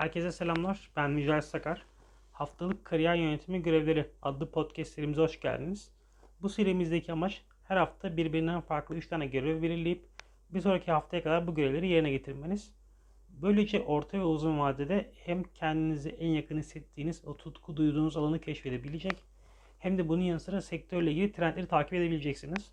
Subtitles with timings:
[0.00, 0.90] Herkese selamlar.
[0.96, 1.82] Ben Mücahit Sakar.
[2.32, 5.90] Haftalık Kariyer Yönetimi Görevleri adlı podcast serimize hoş geldiniz.
[6.42, 10.04] Bu serimizdeki amaç her hafta birbirinden farklı 3 tane görev belirleyip
[10.50, 12.74] bir sonraki haftaya kadar bu görevleri yerine getirmeniz.
[13.28, 19.16] Böylece orta ve uzun vadede hem kendinizi en yakın hissettiğiniz, o tutku duyduğunuz alanı keşfedebilecek
[19.78, 22.72] hem de bunun yanı sıra sektörle ilgili trendleri takip edebileceksiniz.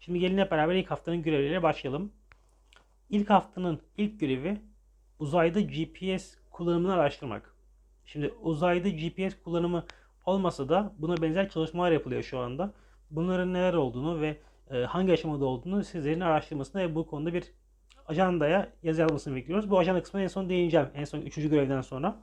[0.00, 2.12] Şimdi gelin hep beraber ilk haftanın görevleriyle başlayalım.
[3.10, 4.58] İlk haftanın ilk görevi
[5.18, 7.54] uzayda GPS kullanımını araştırmak.
[8.04, 9.84] Şimdi uzayda GPS kullanımı
[10.26, 12.72] olmasa da buna benzer çalışmalar yapılıyor şu anda.
[13.10, 14.36] Bunların neler olduğunu ve
[14.70, 17.44] e, hangi aşamada olduğunu sizlerin araştırmasını ve bu konuda bir
[18.06, 19.70] ajandaya yazı yazmasını bekliyoruz.
[19.70, 20.88] Bu ajanda kısmına en son değineceğim.
[20.94, 22.16] En son üçüncü görevden sonra.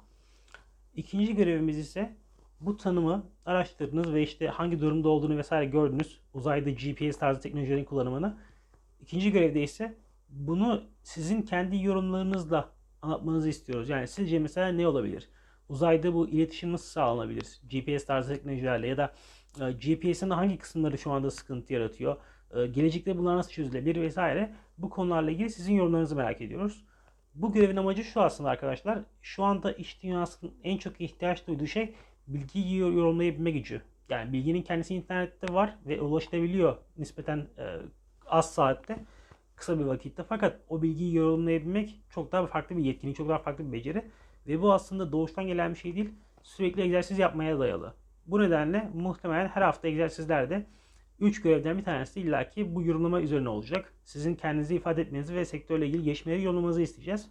[0.96, 2.16] İkinci görevimiz ise
[2.62, 6.20] bu tanımı araştırdınız ve işte hangi durumda olduğunu vesaire gördünüz.
[6.34, 8.38] Uzayda GPS tarzı teknolojilerin kullanımını.
[9.02, 9.98] İkinci görevde ise
[10.30, 12.73] bunu sizin kendi yorumlarınızla
[13.03, 13.90] anlatmanızı istiyoruz.
[13.90, 15.29] Yani sizce mesela ne olabilir?
[15.70, 17.62] Uzayda bu iletişim nasıl sağlanabilir?
[17.70, 19.13] GPS tarzı teknolojilerle ya da
[19.62, 22.18] e, GPS'in hangi kısımları şu anda sıkıntı yaratıyor?
[22.55, 24.54] E, gelecekte bunlar nasıl çözülebilir vesaire?
[24.77, 26.85] Bu konularla ilgili sizin yorumlarınızı merak ediyoruz.
[27.35, 28.99] Bu görevin amacı şu aslında arkadaşlar.
[29.21, 31.95] Şu anda iş dünyasının en çok ihtiyaç duyduğu şey
[32.27, 33.82] bilgiyi yorumlayabilme gücü.
[34.10, 37.77] Yani bilginin kendisi internette var ve ulaşılabiliyor nispeten e,
[38.26, 38.99] az saatte
[39.55, 40.23] kısa bir vakitte.
[40.23, 44.05] Fakat o bilgiyi yorumlayabilmek çok daha farklı bir yetkinlik, çok daha farklı bir beceri.
[44.48, 46.10] Ve bu aslında doğuştan gelen bir şey değil.
[46.43, 47.93] Sürekli egzersiz yapmaya dayalı.
[48.27, 50.65] Bu nedenle muhtemelen her hafta egzersizlerde
[51.20, 53.93] 3 görevden bir tanesi illaki bu yorumlama üzerine olacak.
[54.04, 57.29] Sizin kendinizi ifade etmenizi ve sektörle ilgili gelişmeleri yorumlamanızı isteyeceğiz.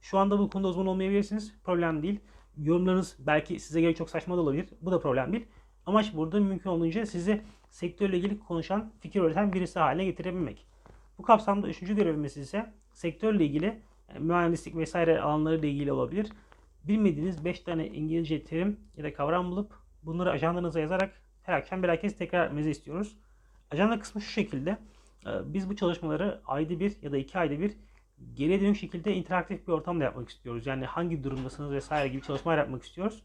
[0.00, 1.54] Şu anda bu konuda uzman olmayabilirsiniz.
[1.64, 2.20] Problem değil.
[2.56, 4.66] Yorumlarınız belki size göre çok saçma da olabilir.
[4.80, 5.46] Bu da problem değil.
[5.86, 10.66] Amaç burada mümkün olduğunca sizi sektörle ilgili konuşan, fikir üreten birisi haline getirebilmek.
[11.18, 16.32] Bu kapsamda üçüncü görevimiz ise sektörle ilgili yani mühendislik vesaire alanlarıyla ilgili olabilir.
[16.84, 19.72] Bilmediğiniz 5 tane İngilizce terim ya da kavram bulup
[20.02, 21.12] bunları ajandanıza yazarak
[21.42, 23.16] her akşam kez tekrar etmenizi istiyoruz.
[23.70, 24.78] Ajanda kısmı şu şekilde.
[25.26, 27.76] Ee, Biz bu çalışmaları ayda bir ya da iki ayda bir
[28.34, 30.66] geriye dönük şekilde interaktif bir ortamda yapmak istiyoruz.
[30.66, 33.22] Yani hangi durumdasınız vesaire gibi çalışmalar yapmak istiyoruz.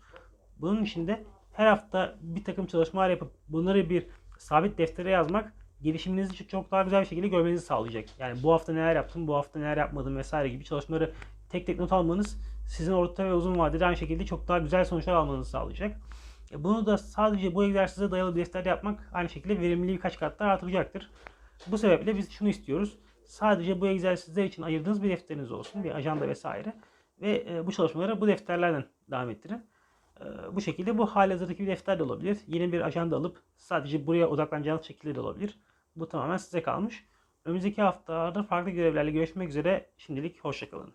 [0.58, 6.48] Bunun için de her hafta bir takım çalışmalar yapıp bunları bir sabit deftere yazmak gelişiminizi
[6.48, 8.06] çok daha güzel bir şekilde görmenizi sağlayacak.
[8.20, 11.14] Yani bu hafta neler yaptım, bu hafta neler yapmadım vesaire gibi çalışmaları
[11.50, 15.14] tek tek not almanız sizin orta ve uzun vadede aynı şekilde çok daha güzel sonuçlar
[15.14, 15.98] almanızı sağlayacak.
[16.52, 20.52] E, Bunu da sadece bu egzersize dayalı defter yapmak aynı şekilde verimliliği birkaç kat daha
[20.52, 21.10] artıracaktır.
[21.68, 22.98] Bu sebeple biz şunu istiyoruz.
[23.26, 26.74] Sadece bu egzersizler için ayırdığınız bir defteriniz olsun, bir ajanda vesaire.
[27.22, 29.66] Ve e, bu çalışmaları bu defterlerden devam ettirin.
[30.22, 32.38] E, Bu şekilde bu halihazırdaki bir defter de olabilir.
[32.48, 35.60] Yeni bir ajanda alıp sadece buraya odaklanacağınız şekilde de olabilir.
[35.96, 37.06] Bu tamamen size kalmış.
[37.46, 39.90] Önümüzdeki haftalarda farklı görevlerle görüşmek üzere.
[39.98, 40.94] Şimdilik hoşçakalın.